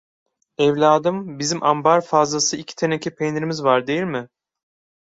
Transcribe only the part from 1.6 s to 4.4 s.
ambar fazlası iki teneke peynirimiz var, değil mi?